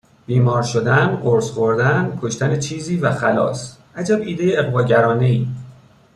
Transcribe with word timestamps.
بیمار 0.25 0.61
شدن، 0.63 1.15
قرص 1.15 1.49
خوردن، 1.51 2.19
کشتن 2.21 2.59
چیزی 2.59 2.95
و 2.97 3.11
خلاص. 3.11 3.77
عجب 3.95 4.21
ایده 4.21 4.55
اغواگرانهای! 4.59 5.47